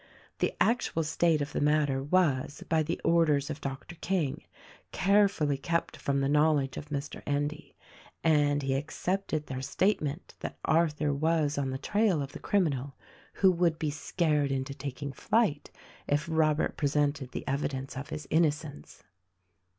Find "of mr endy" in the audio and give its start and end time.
6.75-7.75